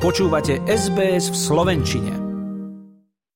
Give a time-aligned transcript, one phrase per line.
[0.00, 2.12] Počúvate SBS v Slovenčine.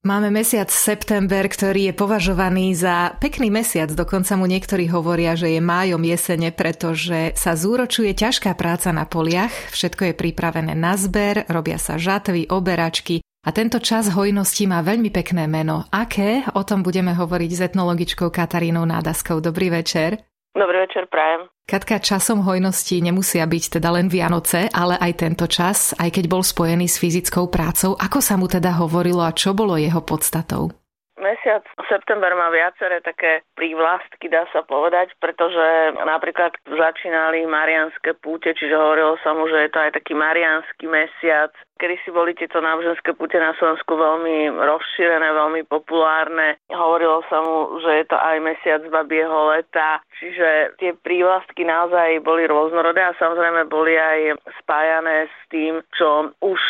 [0.01, 5.61] Máme mesiac september, ktorý je považovaný za pekný mesiac, dokonca mu niektorí hovoria, že je
[5.61, 11.77] májom jesene, pretože sa zúročuje ťažká práca na poliach, všetko je pripravené na zber, robia
[11.77, 15.85] sa žatvy, oberačky a tento čas hojnosti má veľmi pekné meno.
[15.93, 16.49] Aké?
[16.57, 19.45] O tom budeme hovoriť s etnologičkou Katarínou Nádaskou.
[19.45, 20.17] Dobrý večer.
[20.55, 21.51] Dobrý večer, prajem.
[21.67, 26.47] Katka, časom hojnosti nemusia byť teda len Vianoce, ale aj tento čas, aj keď bol
[26.47, 27.99] spojený s fyzickou prácou.
[27.99, 30.71] Ako sa mu teda hovorilo a čo bolo jeho podstatou?
[31.19, 38.77] Mesiac september má viaceré také prívlastky, dá sa povedať, pretože napríklad začínali marianské púte, čiže
[38.77, 43.19] hovorilo sa mu, že je to aj taký marianský mesiac, Kedy si boli tieto náboženské
[43.19, 46.57] pute na Slovensku veľmi rozšírené, veľmi populárne.
[46.71, 52.47] Hovorilo sa mu, že je to aj mesiac babieho leta, čiže tie prívlastky naozaj boli
[52.47, 56.61] rôznorodé a samozrejme boli aj spájané s tým, čo už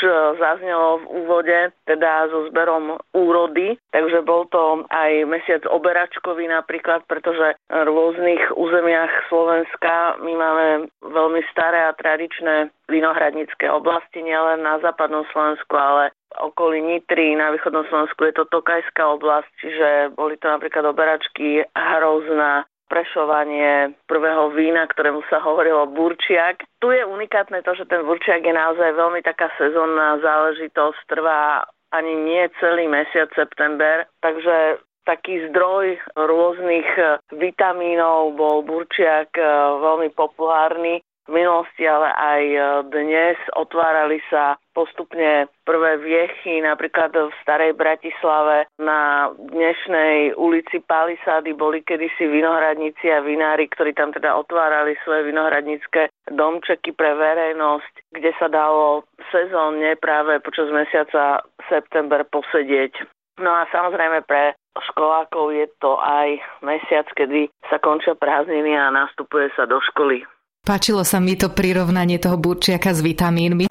[0.40, 3.76] zaznelo v úvode, teda so zberom úrody.
[3.92, 10.66] Takže bol to aj mesiac oberačkový napríklad, pretože v rôznych územiach Slovenska my máme
[11.04, 17.86] veľmi staré a tradičné vinohradnícke oblasti, nielen na západnom Slovensku, ale okolí Nitry, na východnom
[17.88, 25.24] Slovensku je to Tokajská oblasť, čiže boli to napríklad oberačky hrozná, prešovanie prvého vína, ktorému
[25.32, 26.62] sa hovorilo burčiak.
[26.78, 32.12] Tu je unikátne to, že ten burčiak je naozaj veľmi taká sezónna záležitosť, trvá ani
[32.12, 36.88] nie celý mesiac september, takže taký zdroj rôznych
[37.34, 39.48] vitamínov bol burčiak eh,
[39.80, 42.58] veľmi populárny v minulosti, ale aj e,
[42.92, 51.80] dnes otvárali sa postupne prvé viechy, napríklad v Starej Bratislave na dnešnej ulici Palisády boli
[51.80, 58.50] kedysi vinohradníci a vinári, ktorí tam teda otvárali svoje vinohradnícke domčeky pre verejnosť, kde sa
[58.50, 63.00] dalo sezónne práve počas mesiaca september posedieť.
[63.40, 64.54] No a samozrejme pre
[64.90, 70.26] školákov je to aj mesiac, kedy sa končia prázdniny a nastupuje sa do školy.
[70.64, 73.68] Páčilo sa mi to prirovnanie toho burčiaka s vitamínmi,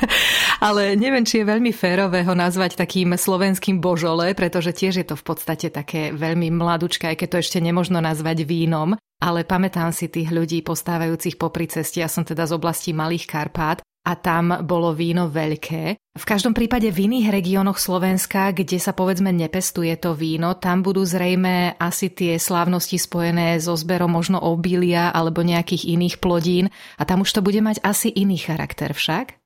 [0.66, 5.14] ale neviem, či je veľmi férové ho nazvať takým slovenským božole, pretože tiež je to
[5.14, 10.10] v podstate také veľmi mladučké, aj keď to ešte nemožno nazvať vínom, ale pamätám si
[10.10, 14.92] tých ľudí postávajúcich popri ceste, ja som teda z oblasti Malých Karpát a tam bolo
[14.92, 15.96] víno veľké.
[16.14, 21.02] V každom prípade v iných regiónoch Slovenska, kde sa povedzme nepestuje to víno, tam budú
[21.02, 26.70] zrejme asi tie slávnosti spojené so zberom možno obilia alebo nejakých iných plodín
[27.00, 29.40] a tam už to bude mať asi iný charakter však?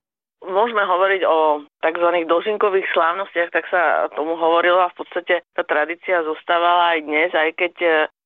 [0.45, 2.09] Môžeme hovoriť o tzv.
[2.25, 7.51] dožinkových slávnostiach, tak sa tomu hovorilo a v podstate tá tradícia zostávala aj dnes, aj
[7.59, 7.75] keď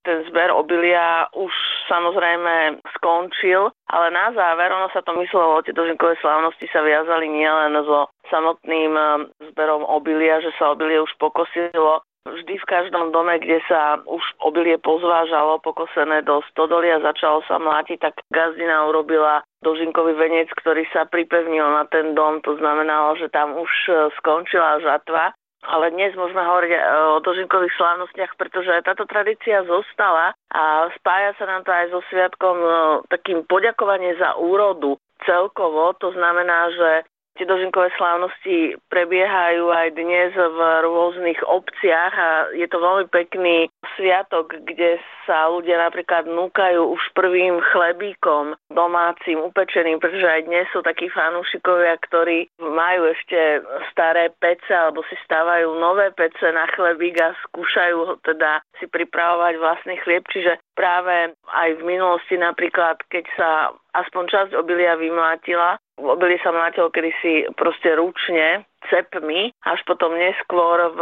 [0.03, 1.53] ten zber obilia už
[1.87, 7.79] samozrejme skončil, ale na záver ono sa to myslelo, tie dožinkové slávnosti sa viazali nielen
[7.87, 13.59] so samotným um, zberom obilia, že sa obilie už pokosilo, Vždy v každom dome, kde
[13.67, 20.15] sa už obilie pozvážalo, pokosené do stodoly a začalo sa mlátiť, tak gazdina urobila dožinkový
[20.15, 22.39] venec, ktorý sa pripevnil na ten dom.
[22.47, 26.81] To znamenalo, že tam už uh, skončila žatva ale dnes môžeme hovoriť e,
[27.15, 32.57] o dožinkových slávnostiach, pretože táto tradícia zostala a spája sa nám to aj so sviatkom
[32.59, 32.71] e,
[33.15, 35.95] takým poďakovanie za úrodu celkovo.
[36.03, 36.91] To znamená, že
[37.33, 44.53] Tie dožinkové slávnosti prebiehajú aj dnes v rôznych obciach a je to veľmi pekný sviatok,
[44.69, 51.09] kde sa ľudia napríklad núkajú už prvým chlebíkom domácim, upečeným, pretože aj dnes sú takí
[51.09, 58.21] fanúšikovia, ktorí majú ešte staré pece alebo si stávajú nové pece na chlebík a skúšajú
[58.29, 63.51] teda si pripravovať vlastný chlieb, čiže práve aj v minulosti napríklad, keď sa
[63.93, 71.01] aspoň časť obilia vymlátila, obilie sa mlátilo kedysi proste ručne, cepmi, až potom neskôr v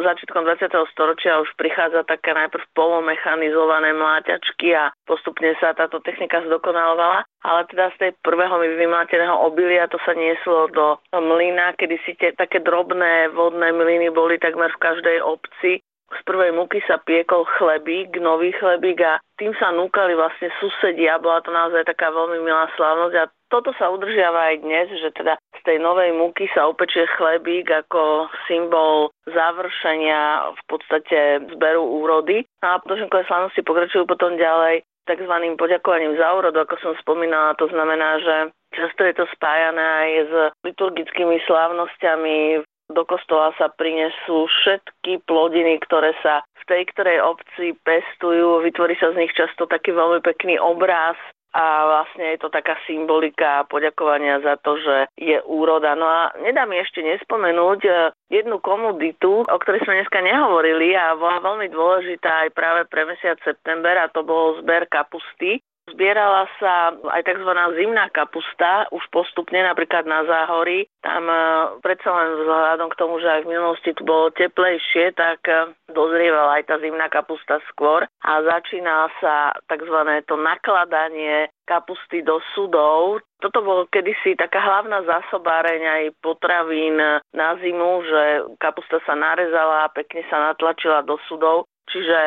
[0.00, 0.72] začiatkom 20.
[0.96, 7.28] storočia už prichádza také najprv polomechanizované mláťačky a postupne sa táto technika zdokonalovala.
[7.44, 12.32] Ale teda z tej prvého vymláteného obilia to sa nieslo do mlyna, kedy si tie
[12.32, 15.82] také drobné vodné mlyny boli takmer v každej obci
[16.12, 21.16] z prvej múky sa piekol chlebík, nový chlebík a tým sa núkali vlastne susedia.
[21.16, 25.36] Bola to naozaj taká veľmi milá slávnosť a toto sa udržiava aj dnes, že teda
[25.36, 32.48] z tej novej múky sa upečie chlebík ako symbol završenia v podstate zberu úrody.
[32.64, 35.34] No a dožinkové slávnosti pokračujú potom ďalej tzv.
[35.60, 37.52] poďakovaním za úrodu, ako som spomínala.
[37.60, 38.36] To znamená, že
[38.72, 40.32] Často je to spájané aj s
[40.64, 48.60] liturgickými slávnosťami do kostola sa prinesú všetky plodiny, ktoré sa v tej ktorej obci pestujú.
[48.64, 51.16] Vytvorí sa z nich často taký veľmi pekný obraz
[51.52, 55.92] a vlastne je to taká symbolika poďakovania za to, že je úroda.
[55.92, 57.92] No a nedá mi ešte nespomenúť e,
[58.32, 63.36] jednu komoditu, o ktorej sme dneska nehovorili a bola veľmi dôležitá aj práve pre mesiac
[63.44, 65.60] september a to bol zber kapusty.
[65.90, 67.50] Zbierala sa aj tzv.
[67.74, 70.86] zimná kapusta, už postupne napríklad na záhorí.
[71.02, 71.38] Tam e,
[71.82, 76.62] predsa len vzhľadom k tomu, že aj v minulosti tu bolo teplejšie, tak e, dozrievala
[76.62, 80.22] aj tá zimná kapusta skôr a začína sa tzv.
[80.30, 83.18] to nakladanie kapusty do sudov.
[83.42, 86.94] Toto bolo kedysi taká hlavná zásobáreň aj potravín
[87.34, 88.22] na zimu, že
[88.62, 92.18] kapusta sa narezala a pekne sa natlačila do sudov Čiže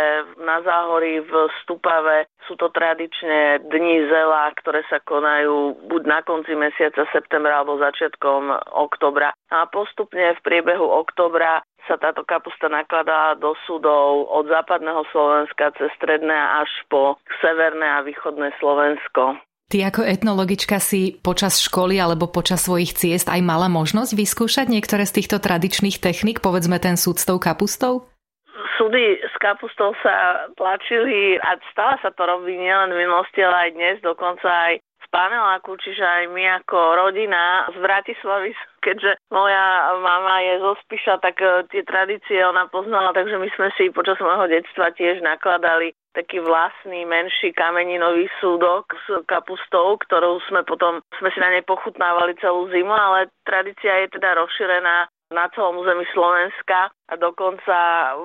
[0.43, 6.53] na záhorí v Stupave sú to tradične dni zela, ktoré sa konajú buď na konci
[6.53, 9.31] mesiaca septembra alebo začiatkom oktobra.
[9.49, 15.89] A postupne v priebehu oktobra sa táto kapusta nakladá do sudov od západného Slovenska cez
[15.97, 19.37] stredné až po severné a východné Slovensko.
[19.65, 25.09] Ty ako etnologička si počas školy alebo počas svojich ciest aj mala možnosť vyskúšať niektoré
[25.09, 28.05] z týchto tradičných technik, povedzme ten súd s tou kapustou?
[28.77, 33.71] Súdy s kapustou sa tlačili a stále sa to robí nielen v minulosti, ale aj
[33.75, 38.51] dnes, dokonca aj v paneláku, čiže aj my ako rodina z Bratislavy,
[38.85, 43.67] keďže moja mama je zo Spiša, tak e, tie tradície ona poznala, takže my sme
[43.77, 50.63] si počas môjho detstva tiež nakladali taký vlastný menší kameninový súdok s kapustou, ktorú sme
[50.63, 55.81] potom, sme si na nej pochutnávali celú zimu, ale tradícia je teda rozšírená na celom
[55.81, 57.77] území Slovenska a dokonca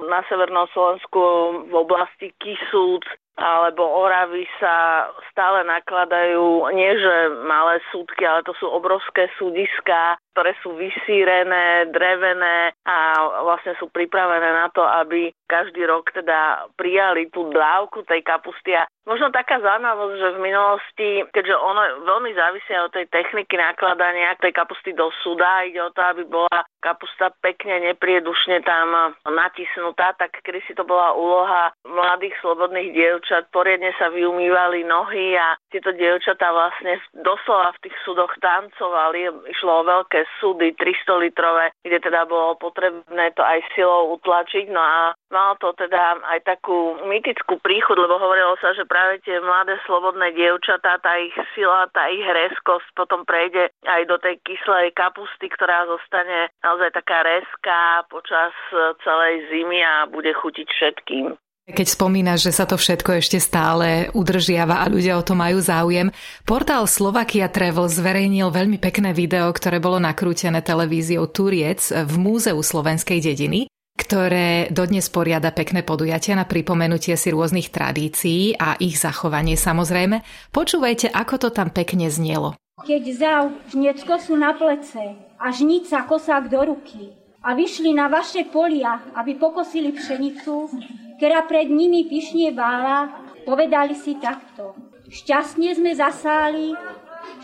[0.08, 1.20] na Severnom Slovensku
[1.68, 3.04] v oblasti Kisúc
[3.40, 10.52] alebo Oravy sa stále nakladajú nie že malé súdky, ale to sú obrovské súdiská, ktoré
[10.60, 12.96] sú vysírené, drevené a
[13.40, 18.76] vlastne sú pripravené na to, aby každý rok teda prijali tú dávku tej kapusty.
[18.76, 24.36] A možno taká zaujímavosť, že v minulosti, keďže ono veľmi závisia od tej techniky nakladania
[24.36, 30.30] tej kapusty do suda, ide o to, aby bola kapusta pekne nepriedušne tam natisnutá, tak
[30.46, 37.02] kedy to bola úloha mladých slobodných dievčat, poriadne sa vyumývali nohy a tieto dievčatá vlastne
[37.26, 39.26] doslova v tých sudoch tancovali.
[39.50, 44.70] Išlo o veľké súdy, 300 litrové, kde teda bolo potrebné to aj silou utlačiť.
[44.70, 49.42] No a malo to teda aj takú mytickú príchod, lebo hovorilo sa, že práve tie
[49.42, 54.94] mladé slobodné dievčatá, tá ich sila, tá ich rezkosť potom prejde aj do tej kyslej
[54.94, 58.54] kapusty, ktorá zostane naozaj taká rezká počas
[59.04, 61.26] celej zimy a bude chutiť všetkým.
[61.70, 66.10] Keď spomínaš, že sa to všetko ešte stále udržiava a ľudia o to majú záujem,
[66.42, 73.22] portál Slovakia Travel zverejnil veľmi pekné video, ktoré bolo nakrútené televíziou Turiec v Múzeu slovenskej
[73.22, 73.70] dediny
[74.00, 80.24] ktoré dodnes poriada pekné podujatia na pripomenutie si rôznych tradícií a ich zachovanie samozrejme.
[80.56, 82.56] Počúvajte, ako to tam pekne znelo.
[82.80, 88.44] Keď vzal žniecko sú na plece a žnica kosák do ruky a vyšli na vaše
[88.44, 90.68] polia, aby pokosili pšenicu,
[91.16, 93.08] ktorá pred nimi pyšne bála,
[93.48, 94.76] povedali si takto.
[95.08, 96.76] Šťastne sme zasáli,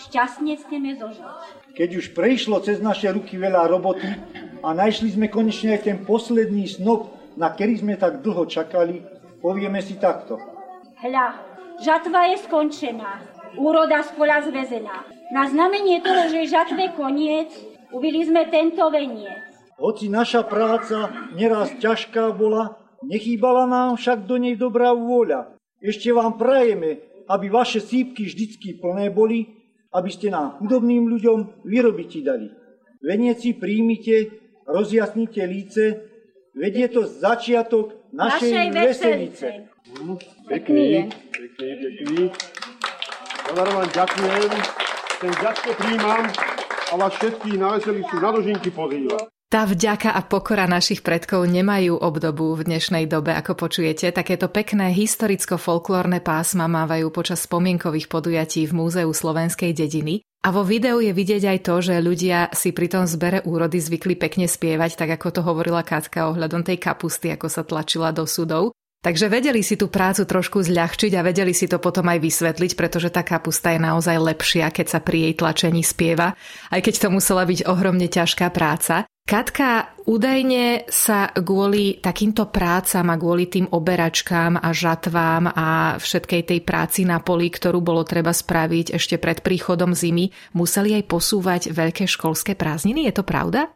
[0.06, 1.34] šťastne chceme zožať.
[1.76, 4.08] Keď už prešlo cez naše ruky veľa roboty
[4.64, 9.04] a našli sme konečne aj ten posledný snop, na ktorý sme tak dlho čakali,
[9.44, 10.40] povieme si takto.
[11.04, 11.37] Hľa,
[11.84, 13.12] žatva je skončená,
[13.60, 15.04] úroda z pola zvezená.
[15.32, 17.52] Na znamenie toho, že žatve koniec,
[17.92, 19.55] ubili sme tento veniec.
[19.76, 25.52] Hoci naša práca neraz ťažká bola, Nechýbala nám však do nej dobrá vôľa.
[25.78, 29.52] Ešte vám prajeme, aby vaše sípky vždycky plné boli,
[29.92, 32.49] aby ste nám chudobným ľuďom vyrobiti dali.
[33.04, 34.33] Venieci príjmite,
[34.64, 35.85] rozjasnite líce,
[36.56, 39.49] vedie to začiatok našej, našej veselice.
[40.00, 40.16] Hm,
[40.49, 42.23] pekný, pekný, pekný.
[43.47, 44.50] Veľa vám ďakujem,
[45.23, 46.25] ten ďakujem príjmam
[46.66, 49.36] a vás všetkých na veselicu na dožinky pozývam.
[49.46, 54.10] Tá vďaka a pokora našich predkov nemajú obdobu v dnešnej dobe, ako počujete.
[54.10, 60.26] Takéto pekné historicko-folklórne pásma mávajú počas spomienkových podujatí v Múzeu slovenskej dediny.
[60.42, 64.18] A vo videu je vidieť aj to, že ľudia si pri tom zbere úrody zvykli
[64.18, 68.74] pekne spievať, tak ako to hovorila Katka ohľadom tej kapusty, ako sa tlačila do sudov.
[69.06, 73.14] Takže vedeli si tú prácu trošku zľahčiť a vedeli si to potom aj vysvetliť, pretože
[73.14, 76.34] tá kapusta je naozaj lepšia, keď sa pri jej tlačení spieva,
[76.74, 79.06] aj keď to musela byť ohromne ťažká práca.
[79.26, 86.61] Katka, údajne sa kvôli takýmto prácam a kvôli tým oberačkám a žatvám a všetkej tej
[86.62, 92.06] práci na poli, ktorú bolo treba spraviť ešte pred príchodom zimy, museli aj posúvať veľké
[92.06, 93.11] školské prázdniny.
[93.11, 93.66] Je to pravda?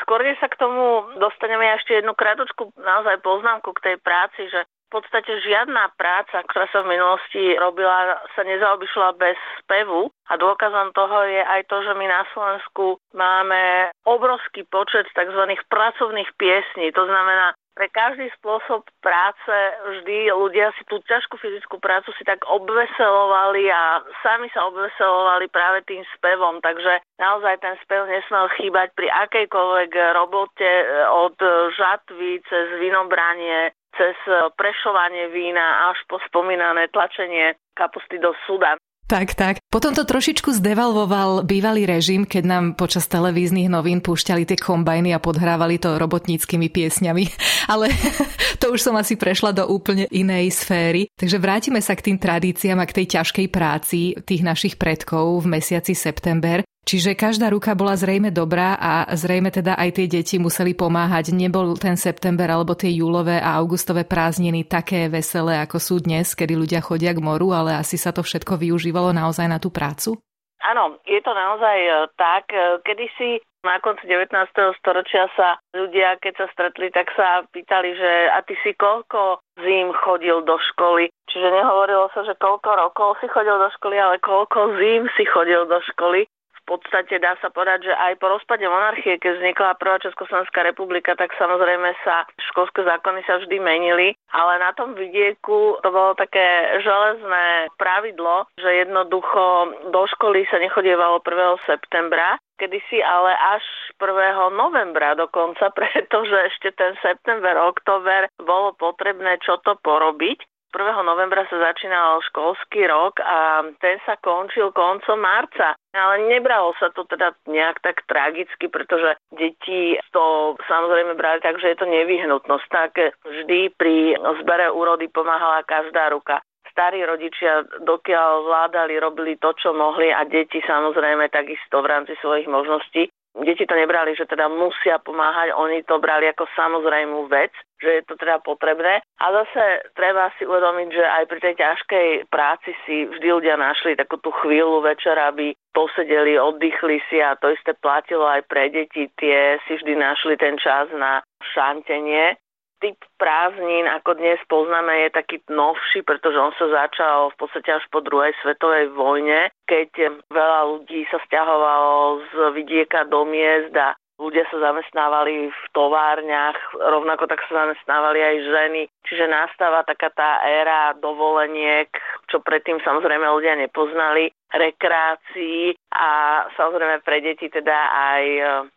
[0.00, 5.42] Skôr, sa k tomu dostaneme ešte jednu krátku naozaj poznámku k tej práci, že podstate
[5.42, 10.14] žiadna práca, ktorá sa v minulosti robila, sa nezaobišla bez spevu.
[10.30, 15.42] A dôkazom toho je aj to, že my na Slovensku máme obrovský počet tzv.
[15.68, 16.94] pracovných piesní.
[16.94, 22.46] To znamená, pre každý spôsob práce vždy ľudia si tú ťažkú fyzickú prácu si tak
[22.46, 29.10] obveselovali a sami sa obveselovali práve tým spevom, takže naozaj ten spev nesmel chýbať pri
[29.26, 30.70] akejkoľvek robote
[31.10, 31.34] od
[31.74, 34.16] žatvy cez vinobranie, cez
[34.58, 38.78] prešovanie vína až po spomínané tlačenie kapusty do suda.
[39.04, 39.54] Tak, tak.
[39.68, 45.20] Potom to trošičku zdevalvoval bývalý režim, keď nám počas televíznych novín púšťali tie kombajny a
[45.20, 47.28] podhrávali to robotníckými piesňami.
[47.72, 47.92] Ale
[48.60, 51.12] to už som asi prešla do úplne inej sféry.
[51.20, 55.60] Takže vrátime sa k tým tradíciám a k tej ťažkej práci tých našich predkov v
[55.60, 56.64] mesiaci september.
[56.84, 61.32] Čiže každá ruka bola zrejme dobrá a zrejme teda aj tie deti museli pomáhať.
[61.32, 66.52] Nebol ten september alebo tie júlové a augustové prázdniny také veselé, ako sú dnes, kedy
[66.52, 70.20] ľudia chodia k moru, ale asi sa to všetko využívalo naozaj na tú prácu?
[70.60, 72.52] Áno, je to naozaj e, tak.
[72.52, 74.28] E, kedysi na konci 19.
[74.76, 79.92] storočia sa ľudia, keď sa stretli, tak sa pýtali, že a ty si koľko zím
[80.04, 81.08] chodil do školy.
[81.32, 85.64] Čiže nehovorilo sa, že koľko rokov si chodil do školy, ale koľko zím si chodil
[85.64, 86.28] do školy
[86.66, 91.32] podstate dá sa povedať, že aj po rozpade monarchie, keď vznikla prvá Československá republika, tak
[91.36, 97.68] samozrejme sa školské zákony sa vždy menili, ale na tom vidieku to bolo také železné
[97.76, 99.44] pravidlo, že jednoducho
[99.92, 101.68] do školy sa nechodievalo 1.
[101.68, 103.64] septembra, kedysi ale až
[104.00, 104.54] 1.
[104.54, 110.53] novembra dokonca, pretože ešte ten september, október bolo potrebné čo to porobiť.
[110.74, 111.06] 1.
[111.06, 115.78] novembra sa začínal školský rok a ten sa končil koncom marca.
[115.94, 121.70] Ale nebralo sa to teda nejak tak tragicky, pretože deti to samozrejme brali tak, že
[121.70, 122.66] je to nevyhnutnosť.
[122.66, 122.90] Tak
[123.22, 126.42] vždy pri zbere úrody pomáhala každá ruka
[126.74, 132.50] starí rodičia, dokiaľ vládali, robili to, čo mohli a deti samozrejme takisto v rámci svojich
[132.50, 133.06] možností
[133.42, 137.50] deti to nebrali, že teda musia pomáhať, oni to brali ako samozrejmú vec,
[137.82, 139.02] že je to teda potrebné.
[139.18, 143.98] A zase treba si uvedomiť, že aj pri tej ťažkej práci si vždy ľudia našli
[143.98, 149.10] takú tú chvíľu večera, aby posedeli, oddychli si a to isté platilo aj pre deti.
[149.18, 152.38] Tie si vždy našli ten čas na šantenie
[152.84, 157.80] typ prázdnin, ako dnes poznáme, je taký novší, pretože on sa začal v podstate až
[157.88, 164.44] po druhej svetovej vojne, keď veľa ľudí sa stiahovalo z vidieka do miest a ľudia
[164.52, 168.82] sa zamestnávali v továrniach, rovnako tak sa zamestnávali aj ženy.
[169.08, 171.88] Čiže nastáva taká tá éra dovoleniek,
[172.28, 178.24] čo predtým samozrejme ľudia nepoznali, rekreácií a samozrejme pre deti teda aj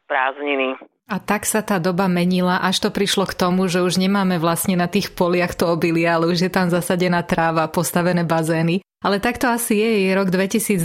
[0.07, 0.96] prázdniny.
[1.07, 4.75] A tak sa tá doba menila, až to prišlo k tomu, že už nemáme vlastne
[4.75, 8.83] na tých poliach to obilie, ale už je tam zasadená tráva, postavené bazény.
[8.99, 10.83] Ale takto asi je, je rok 2022.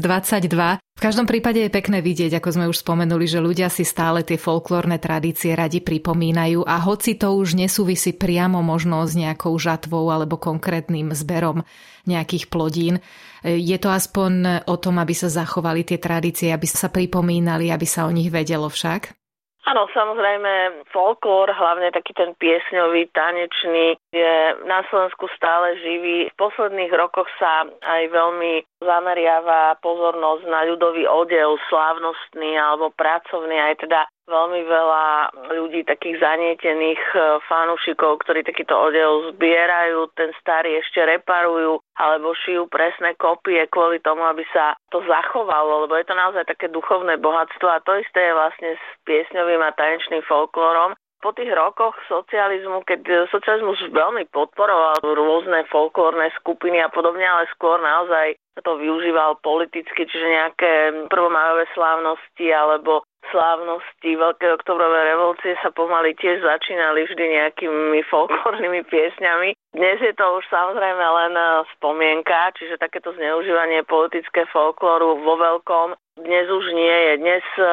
[0.79, 4.39] V každom prípade je pekné vidieť, ako sme už spomenuli, že ľudia si stále tie
[4.39, 10.39] folklórne tradície radi pripomínajú a hoci to už nesúvisí priamo možno s nejakou žatvou alebo
[10.39, 11.67] konkrétnym zberom
[12.07, 13.03] nejakých plodín,
[13.43, 18.07] je to aspoň o tom, aby sa zachovali tie tradície, aby sa pripomínali, aby sa
[18.07, 19.22] o nich vedelo však?
[19.63, 24.35] Áno, samozrejme, folklór, hlavne taký ten piesňový, tanečný, je
[24.67, 26.27] na Slovensku stále živý.
[26.35, 33.87] V posledných rokoch sa aj veľmi zameriava pozornosť na ľudový odev, slávnostný alebo pracovný, aj
[33.87, 35.07] teda veľmi veľa
[35.51, 42.71] ľudí, takých zanietených e, fanúšikov, ktorí takýto odev zbierajú, ten starý ešte reparujú alebo šijú
[42.71, 47.67] presné kopie kvôli tomu, aby sa to zachovalo, lebo je to naozaj také duchovné bohatstvo
[47.69, 53.31] a to isté je vlastne s piesňovým a tanečným folklórom po tých rokoch socializmu, keď
[53.31, 60.29] socializmus veľmi podporoval rôzne folklórne skupiny a podobne, ale skôr naozaj to využíval politicky, čiže
[60.29, 60.73] nejaké
[61.09, 69.57] prvomájové slávnosti alebo slávnosti Veľkej oktobrovej revolúcie sa pomaly tiež začínali vždy nejakými folklórnymi piesňami.
[69.73, 71.33] Dnes je to už samozrejme len
[71.79, 77.13] spomienka, čiže takéto zneužívanie politické folklóru vo veľkom dnes už nie je.
[77.19, 77.65] Dnes e,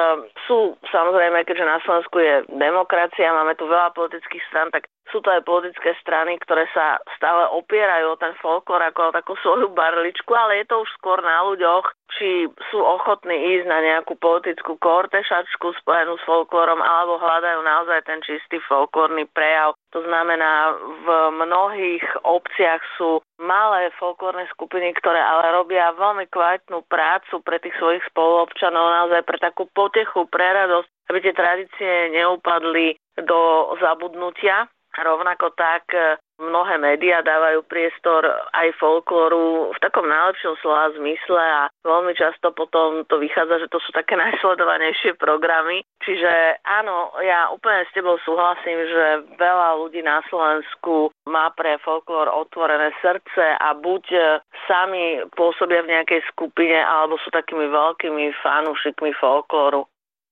[0.49, 5.29] sú samozrejme, keďže na Slovensku je demokracia, máme tu veľa politických stran, tak sú to
[5.33, 10.29] aj politické strany, ktoré sa stále opierajú o ten folklór ako o takú svoju barličku,
[10.35, 11.85] ale je to už skôr na ľuďoch,
[12.17, 18.19] či sú ochotní ísť na nejakú politickú kortešačku spojenú s folklórom, alebo hľadajú naozaj ten
[18.21, 19.78] čistý folklórny prejav.
[19.89, 27.41] To znamená, v mnohých obciach sú malé folklórne skupiny, ktoré ale robia veľmi kvalitnú prácu
[27.41, 33.73] pre tých svojich spoluobčanov, naozaj pre takú potechu, pre radosť, aby tie tradície neupadli do
[33.81, 34.69] zabudnutia.
[34.99, 41.71] Rovnako tak e, mnohé médiá dávajú priestor aj folklóru v takom najlepšom slova zmysle a
[41.87, 45.87] veľmi často potom to vychádza, že to sú také najsledovanejšie programy.
[46.03, 49.05] Čiže áno, ja úplne s tebou súhlasím, že
[49.39, 54.19] veľa ľudí na Slovensku má pre folklór otvorené srdce a buď e,
[54.67, 59.87] sami pôsobia v nejakej skupine, alebo sú takými veľkými fanúšikmi folklóru.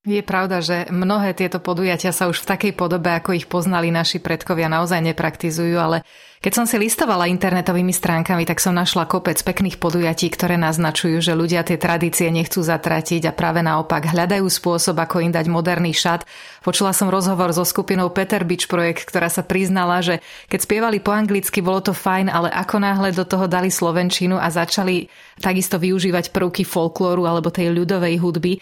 [0.07, 4.23] Je pravda, že mnohé tieto podujatia sa už v takej podobe, ako ich poznali naši
[4.23, 6.07] predkovia, naozaj nepraktizujú, ale
[6.39, 11.35] keď som si listovala internetovými stránkami, tak som našla kopec pekných podujatí, ktoré naznačujú, že
[11.35, 16.23] ľudia tie tradície nechcú zatratiť a práve naopak hľadajú spôsob, ako im dať moderný šat.
[16.63, 21.11] Počula som rozhovor so skupinou Peter Beach Projekt, ktorá sa priznala, že keď spievali po
[21.11, 25.11] anglicky, bolo to fajn, ale ako náhle do toho dali slovenčinu a začali
[25.43, 28.55] takisto využívať prvky folklóru alebo tej ľudovej hudby,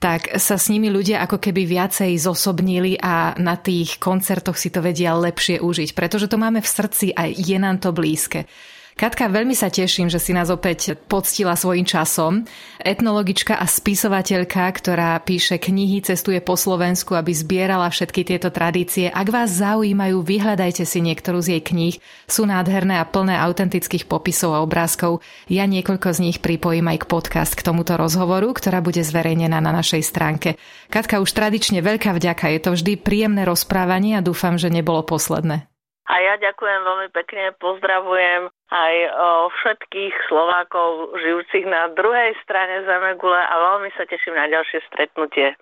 [0.00, 4.80] tak sa s nimi ľudia ako keby viacej zosobnili a na tých koncertoch si to
[4.80, 8.48] vedia lepšie užiť, pretože to máme v srdci a je nám to blízke.
[9.00, 12.44] Katka, veľmi sa teším, že si nás opäť poctila svojim časom.
[12.84, 19.08] Etnologička a spisovateľka, ktorá píše knihy, cestuje po Slovensku, aby zbierala všetky tieto tradície.
[19.08, 21.96] Ak vás zaujímajú, vyhľadajte si niektorú z jej kníh.
[22.28, 25.24] Sú nádherné a plné autentických popisov a obrázkov.
[25.48, 29.72] Ja niekoľko z nich pripojím aj k podcast k tomuto rozhovoru, ktorá bude zverejnená na
[29.72, 30.60] našej stránke.
[30.92, 32.52] Katka, už tradične veľká vďaka.
[32.52, 35.69] Je to vždy príjemné rozprávanie a dúfam, že nebolo posledné.
[36.30, 38.94] Ja ďakujem veľmi pekne, pozdravujem aj
[39.50, 45.58] všetkých Slovákov žijúcich na druhej strane Zemegule a veľmi sa teším na ďalšie stretnutie.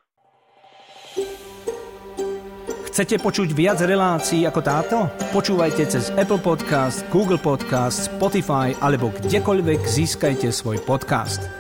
[2.84, 4.96] Chcete počuť viac relácií ako táto?
[5.32, 11.57] Počúvajte cez Apple Podcast, Google Podcast, Spotify alebo kdekoľvek získajte svoj podcast.